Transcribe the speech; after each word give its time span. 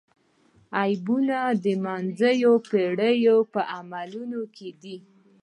عیبونه 0.79 1.37
د 1.63 1.65
منځنیو 1.85 2.53
پېړیو 2.69 3.37
په 3.53 3.61
عملونو 3.77 4.41
کې 4.55 4.69
دي. 4.81 4.97